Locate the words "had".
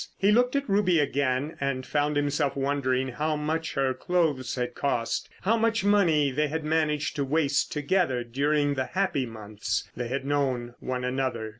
4.55-4.73, 6.47-6.63, 10.07-10.25